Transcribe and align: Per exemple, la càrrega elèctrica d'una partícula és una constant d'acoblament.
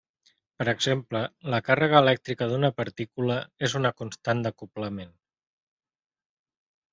Per 0.59 0.65
exemple, 0.71 1.19
la 1.53 1.59
càrrega 1.67 1.99
elèctrica 2.03 2.47
d'una 2.53 2.71
partícula 2.79 3.37
és 3.69 3.77
una 3.81 3.93
constant 4.01 4.43
d'acoblament. 4.47 5.15